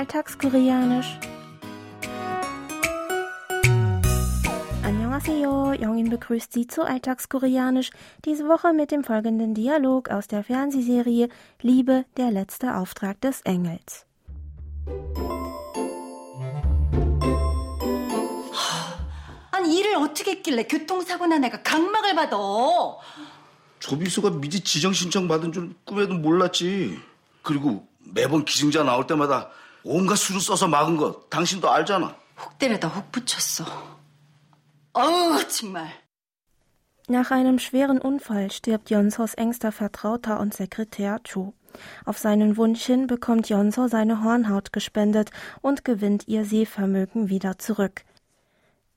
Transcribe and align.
Alltagskoreanisch. 0.00 1.18
Annyeonghaseyo, 4.84 5.72
Jongin 5.72 6.10
begrüßt 6.10 6.52
Sie 6.52 6.66
zu 6.66 6.82
Alltagskoreanisch, 6.82 7.90
diese 8.24 8.46
Woche 8.48 8.72
mit 8.72 8.90
dem 8.90 9.04
folgenden 9.04 9.54
Dialog 9.54 10.10
aus 10.10 10.28
der 10.28 10.44
Fernsehserie 10.44 11.28
Liebe, 11.62 12.04
der 12.16 12.30
letzte 12.30 12.76
Auftrag 12.76 13.20
des 13.20 13.40
Engels. 13.42 14.06
아니 19.50 19.78
일을 19.78 19.96
어떻게 19.96 20.32
했길래 20.32 20.64
교통사고 20.64 21.26
난 21.26 21.42
애가 21.42 21.62
각막을 21.62 22.14
받아? 22.14 22.36
조비수가 23.80 24.30
미리 24.38 24.60
지정 24.60 24.92
신청 24.92 25.28
받은 25.28 25.52
줄 25.52 25.74
꿈에도 25.84 26.14
몰랐지. 26.14 26.98
그리고 27.42 27.86
매번 28.00 28.44
기증자 28.44 28.82
나올 28.84 29.06
때마다 29.06 29.50
온갖 29.84 30.16
수를 30.16 30.40
써서 30.40 30.66
막은 30.66 30.96
거 30.96 31.22
당신도 31.30 31.70
알잖아. 31.70 32.14
혹 32.40 32.58
때려다 32.58 32.88
혹 32.88 33.10
붙였어. 33.12 33.64
어우 34.92 35.46
정말. 35.48 35.90
Nach 37.08 37.30
einem 37.30 37.60
schweren 37.60 38.00
Unfall 38.00 38.50
stirbt 38.50 38.90
Jonsos 38.90 39.34
engster 39.34 39.70
Vertrauter 39.70 40.40
und 40.40 40.54
Sekretär 40.54 41.20
Cho. 41.22 41.54
Auf 42.04 42.18
seinen 42.18 42.56
Wunsch 42.56 42.84
hin 42.84 43.06
bekommt 43.06 43.48
Jonso 43.48 43.86
seine 43.86 44.24
Hornhaut 44.24 44.72
gespendet 44.72 45.30
und 45.60 45.84
gewinnt 45.84 46.26
ihr 46.26 46.44
Sehvermögen 46.44 47.28
wieder 47.28 47.58
zurück. 47.58 48.04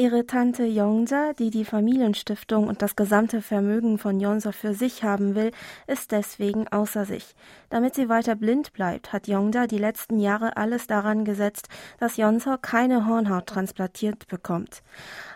Ihre 0.00 0.26
Tante 0.26 0.64
Yongja, 0.64 1.32
die 1.32 1.48
die 1.48 1.64
Familienstiftung 1.64 2.68
und 2.68 2.82
das 2.82 2.96
gesamte 2.96 3.40
Vermögen 3.40 3.96
von 3.96 4.20
Yonso 4.20 4.52
für 4.52 4.74
sich 4.74 5.02
haben 5.02 5.34
will, 5.34 5.52
ist 5.86 6.12
deswegen 6.12 6.68
außer 6.68 7.06
sich. 7.06 7.34
Damit 7.70 7.94
sie 7.94 8.10
weiter 8.10 8.34
blind 8.34 8.74
bleibt, 8.74 9.14
hat 9.14 9.26
Yongja 9.26 9.66
die 9.66 9.78
letzten 9.78 10.18
Jahre 10.18 10.58
alles 10.58 10.86
daran 10.86 11.24
gesetzt, 11.24 11.68
dass 11.98 12.18
Yonso 12.18 12.58
keine 12.60 13.06
Hornhaut 13.06 13.46
transplantiert 13.46 14.28
bekommt. 14.28 14.82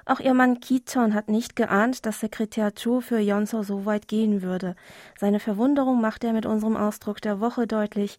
Auch 0.05 0.21
ihr 0.21 0.35
Mann 0.35 0.61
Kiton 0.61 1.15
hat 1.15 1.31
nicht 1.31 1.57
geahnt, 1.57 2.05
dass 2.05 2.21
Sekretär 2.21 2.75
Cho 2.75 3.01
für 3.01 3.19
Yonso 3.19 3.63
so 3.63 3.87
weit 3.87 4.09
gehen 4.09 4.43
würde. 4.43 4.77
Seine 5.19 5.41
Verwunderung 5.41 6.03
macht 6.03 6.23
er 6.23 6.35
mit 6.35 6.45
unserem 6.45 6.77
Ausdruck 6.77 7.23
der 7.23 7.41
Woche 7.41 7.67
deutlich. 7.67 8.19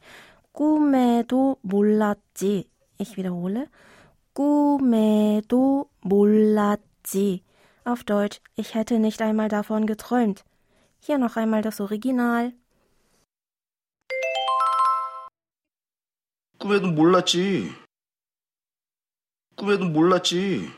꿈에도 0.53 1.58
몰랐지. 1.61 2.67
Ich 2.97 3.17
wiederhole. 3.17 3.67
꿈에도 4.36 5.89
몰랐지. 6.02 7.44
Auf 7.84 8.03
Deutsch, 8.03 8.42
ich 8.56 8.75
hätte 8.75 9.00
nicht 9.00 9.22
einmal 9.22 9.50
davon 9.50 9.86
geträumt. 9.86 10.44
Hier 11.00 11.17
noch 11.17 11.36
einmal 11.36 11.61
das 11.61 11.80
Original. 11.81 12.53
꿈에도 16.59 16.92
몰랐지. 16.92 17.72
꿈에도 19.56 19.86
몰랐지. 19.86 20.70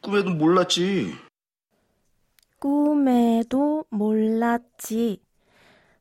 꿈에도 0.00 0.30
몰랐지. 0.30 1.14
꿈에도 2.60 3.84
몰랐지. 3.90 5.20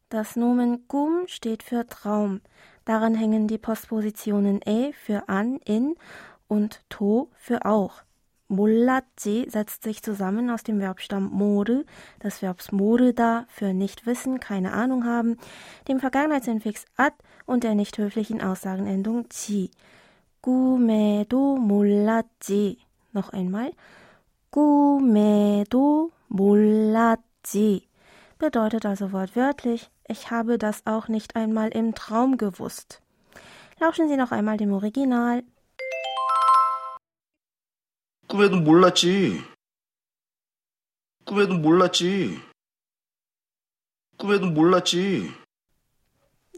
Das 0.09 0.36
Nomen 0.36 0.88
kum 0.88 1.27
steht 1.27 1.63
für 1.63 1.88
Traum. 1.88 2.41
Daran 2.88 3.16
hängen 3.16 3.47
die 3.47 3.58
Postpositionen 3.58 4.59
e 4.66 4.94
für 4.94 5.30
an, 5.30 5.58
in 5.66 5.95
und 6.47 6.81
to 6.89 7.30
für 7.38 7.66
auch. 7.66 8.03
Mollatji 8.49 9.49
setzt 9.49 9.83
sich 9.83 10.03
zusammen 10.03 10.49
aus 10.49 10.63
dem 10.63 10.80
Verbstamm 10.80 11.30
mode, 11.31 11.86
des 12.22 12.41
Verbs 12.41 12.69
da 13.16 13.45
für 13.47 13.73
nicht 13.73 14.05
wissen, 14.05 14.39
keine 14.39 14.73
Ahnung 14.73 15.05
haben, 15.05 15.38
dem 15.88 15.99
Vergangenheitsinfix 15.99 16.86
at 16.97 17.13
und 17.45 17.63
der 17.63 17.73
nicht 17.73 17.97
höflichen 17.97 18.41
Aussagenendung 18.41 19.27
chi. 19.30 19.72
꿈에도 20.44 21.55
몰랐지. 21.55 22.77
Noch 23.14 23.30
einmal. 23.30 23.71
꿈에도 24.52 26.11
몰랐지. 26.27 27.87
Bedeutet 28.37 28.86
also 28.86 29.14
wortwörtlich, 29.14 29.89
ich 30.08 30.31
habe 30.31 30.58
das 30.58 30.86
auch 30.86 31.08
nicht 31.08 31.36
einmal 31.36 31.70
im 31.70 31.95
Traum 31.95 32.37
gewusst. 32.37 33.02
Lauschen 33.80 34.08
Sie 34.08 34.17
noch 34.17 34.31
einmal 34.31 34.58
dem 34.58 34.73
Original. 34.73 35.43
꿈에도 38.27 38.58
몰랐지. 38.58 39.43
꿈에도 41.26 41.55
몰랐지. 41.55 42.39
꿈에도 44.17 44.48
몰랐지. 44.48 45.31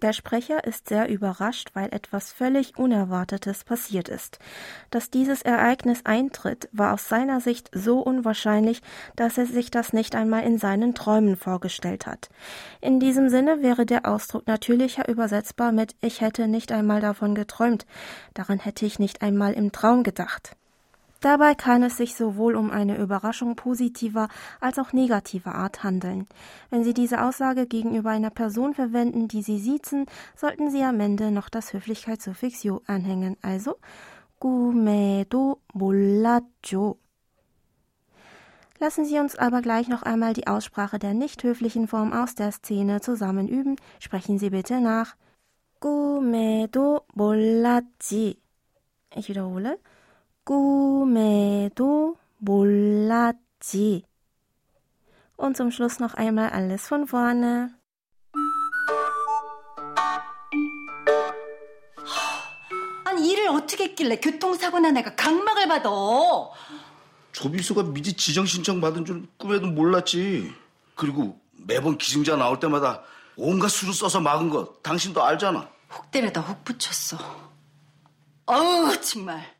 Der 0.02 0.14
Sprecher 0.14 0.64
ist 0.64 0.88
sehr 0.88 1.10
überrascht, 1.10 1.70
weil 1.74 1.92
etwas 1.92 2.32
völlig 2.32 2.78
Unerwartetes 2.78 3.64
passiert 3.64 4.08
ist. 4.08 4.38
Dass 4.90 5.10
dieses 5.10 5.42
Ereignis 5.42 6.00
eintritt, 6.04 6.70
war 6.72 6.94
aus 6.94 7.08
seiner 7.08 7.40
Sicht 7.40 7.70
so 7.74 8.00
unwahrscheinlich, 8.00 8.80
dass 9.16 9.36
er 9.36 9.44
sich 9.44 9.70
das 9.70 9.92
nicht 9.92 10.14
einmal 10.14 10.44
in 10.44 10.56
seinen 10.56 10.94
Träumen 10.94 11.36
vorgestellt 11.36 12.06
hat. 12.06 12.30
In 12.80 12.98
diesem 12.98 13.28
Sinne 13.28 13.62
wäre 13.62 13.84
der 13.84 14.06
Ausdruck 14.06 14.46
natürlicher 14.46 15.06
übersetzbar 15.06 15.70
mit 15.70 15.94
Ich 16.00 16.22
hätte 16.22 16.48
nicht 16.48 16.72
einmal 16.72 17.02
davon 17.02 17.34
geträumt, 17.34 17.84
daran 18.32 18.58
hätte 18.58 18.86
ich 18.86 18.98
nicht 18.98 19.20
einmal 19.20 19.52
im 19.52 19.70
Traum 19.70 20.02
gedacht. 20.02 20.56
Dabei 21.21 21.55
kann 21.55 21.81
es 21.81 21.97
sich 21.97 22.15
sowohl 22.15 22.55
um 22.55 22.69
eine 22.69 22.97
Überraschung 22.97 23.55
positiver 23.55 24.27
als 24.59 24.77
auch 24.77 24.93
negativer 24.93 25.55
Art 25.55 25.83
handeln. 25.83 26.27
Wenn 26.69 26.83
Sie 26.83 26.93
diese 26.93 27.23
Aussage 27.23 27.65
gegenüber 27.65 28.11
einer 28.11 28.29
Person 28.29 28.75
verwenden, 28.75 29.27
die 29.27 29.41
Sie 29.41 29.57
siezen, 29.57 30.05
sollten 30.35 30.69
Sie 30.69 30.83
am 30.83 30.99
Ende 30.99 31.31
noch 31.31 31.49
das 31.49 31.73
Höflichkeitssuffix 31.73 32.63
yo 32.63 32.81
anhängen, 32.85 33.37
also 33.41 33.77
꿈에도 34.39 35.61
몰랐죠. 35.73 36.97
Lassen 38.79 39.05
Sie 39.05 39.17
uns 39.17 39.37
aber 39.37 39.61
gleich 39.61 39.87
noch 39.87 40.03
einmal 40.03 40.33
die 40.33 40.47
Aussprache 40.47 40.99
der 40.99 41.13
nicht 41.13 41.43
höflichen 41.43 41.87
Form 41.87 42.11
aus 42.13 42.35
der 42.35 42.51
Szene 42.51 42.99
zusammen 43.01 43.47
üben. 43.47 43.77
Sprechen 43.99 44.37
Sie 44.37 44.49
bitte 44.49 44.81
nach. 44.81 45.15
꿈에도 45.79 47.01
몰랐지. 47.13 48.39
Ich 49.15 49.29
wiederhole. 49.29 49.79
꿈에도 50.44 52.16
몰랐지. 52.38 54.04
Und 55.36 55.56
zum 55.56 55.70
Schluss 55.70 56.00
noch 56.00 56.14
einmal 56.14 56.50
alles 56.50 56.86
von 56.86 57.06
vorne. 57.06 57.70
아니 63.04 63.28
일을 63.30 63.48
어떻게 63.48 63.84
했길래 63.84 64.16
교통사고 64.16 64.78
난 64.78 64.96
애가 64.96 65.14
각막을 65.16 65.68
받아? 65.68 65.90
조비수가 67.32 67.84
미리 67.84 68.12
지정 68.12 68.44
신청 68.44 68.80
받은 68.80 69.04
줄 69.04 69.26
꿈에도 69.36 69.66
몰랐지. 69.66 70.52
그리고 70.94 71.40
매번 71.52 71.96
기증자 71.98 72.36
나올 72.36 72.60
때마다 72.60 73.02
온갖 73.36 73.68
수를 73.68 73.94
써서 73.94 74.20
막은 74.20 74.50
거 74.50 74.74
당신도 74.82 75.22
알잖아. 75.22 75.68
혹 75.92 76.10
때려다 76.10 76.40
혹 76.40 76.64
붙였어. 76.64 77.16
어우 78.46 79.00
정말. 79.00 79.59